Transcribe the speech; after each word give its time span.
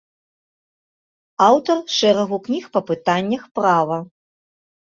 Аўтар 1.49 1.77
шэрагу 1.97 2.41
кніг 2.49 2.65
па 2.77 2.81
пытаннях 2.89 3.47
права. 3.61 4.03